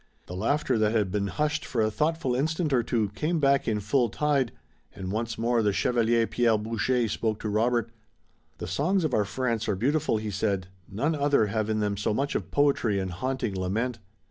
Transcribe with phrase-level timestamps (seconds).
[0.25, 3.79] The laughter that had been hushed for a thoughtful instant or two came back in
[3.79, 4.51] full tide,
[4.95, 7.91] and once more the Chevalier Pierre Boucher spoke to Robert.
[8.57, 10.69] "The songs of our France are beautiful," he said.
[10.91, 13.99] "None other have in them so much of poetry and haunting lament."